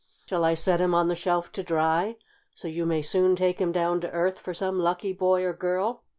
[0.25, 2.15] "Shall I set him on the shelf to dry,
[2.55, 6.01] so you may soon take him down to Earth for some lucky boy or girl?"